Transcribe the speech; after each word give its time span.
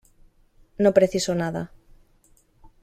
no 0.83 0.95
preciso 0.95 1.35
nada. 1.35 1.63